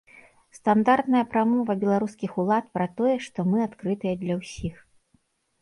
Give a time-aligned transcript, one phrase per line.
[0.59, 4.75] Стандартная прамова беларускіх ўлад пра тое, што мы адкрытыя для ўсіх.